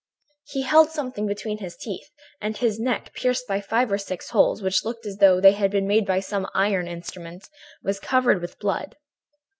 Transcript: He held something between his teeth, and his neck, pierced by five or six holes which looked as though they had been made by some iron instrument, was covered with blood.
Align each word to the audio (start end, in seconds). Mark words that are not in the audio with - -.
He 0.45 0.63
held 0.63 0.89
something 0.89 1.27
between 1.27 1.59
his 1.59 1.75
teeth, 1.77 2.09
and 2.41 2.57
his 2.57 2.79
neck, 2.79 3.13
pierced 3.13 3.47
by 3.47 3.61
five 3.61 3.91
or 3.91 3.99
six 3.99 4.31
holes 4.31 4.63
which 4.63 4.83
looked 4.83 5.05
as 5.05 5.17
though 5.17 5.39
they 5.39 5.51
had 5.51 5.69
been 5.69 5.85
made 5.87 6.07
by 6.07 6.21
some 6.21 6.47
iron 6.55 6.87
instrument, 6.87 7.47
was 7.83 7.99
covered 7.99 8.41
with 8.41 8.57
blood. 8.57 8.95